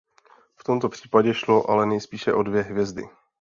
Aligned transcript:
V 0.55 0.63
tomto 0.63 0.89
případě 0.89 1.33
šlo 1.33 1.69
ale 1.69 1.85
nejspíše 1.85 2.33
o 2.33 2.43
dvě 2.43 2.61
hvězdy. 2.61 3.09